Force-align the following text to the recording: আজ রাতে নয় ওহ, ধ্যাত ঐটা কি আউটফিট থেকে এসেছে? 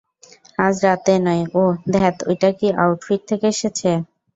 আজ 0.59 0.75
রাতে 0.85 1.13
নয় 1.25 1.43
ওহ, 1.55 1.73
ধ্যাত 1.93 2.15
ঐটা 2.29 2.49
কি 2.59 2.67
আউটফিট 2.81 3.21
থেকে 3.29 3.47
এসেছে? 3.53 3.89